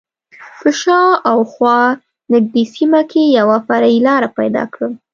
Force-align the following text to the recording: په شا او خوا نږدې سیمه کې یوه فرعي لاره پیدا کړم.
په 0.59 0.69
شا 0.81 1.01
او 1.31 1.39
خوا 1.51 1.79
نږدې 2.33 2.63
سیمه 2.75 3.01
کې 3.11 3.23
یوه 3.39 3.57
فرعي 3.67 3.99
لاره 4.07 4.29
پیدا 4.39 4.63
کړم. 4.73 4.93